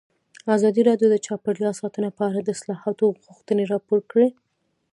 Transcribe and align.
ازادي 0.55 0.81
راډیو 0.89 1.07
د 1.11 1.15
چاپیریال 1.25 1.73
ساتنه 1.81 2.09
په 2.17 2.23
اړه 2.29 2.39
د 2.41 2.49
اصلاحاتو 2.57 3.05
غوښتنې 3.25 3.63
راپور 3.73 3.99
کړې. 4.11 4.29